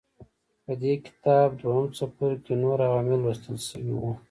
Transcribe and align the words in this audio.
په 0.63 0.73
دې 0.81 0.93
کتاب 1.05 1.47
دویم 1.61 1.87
څپرکي 1.97 2.39
کې 2.45 2.53
نور 2.63 2.77
عوامل 2.87 3.19
لوستل 3.23 3.57
شوي 3.67 3.93
وو. 3.95 4.11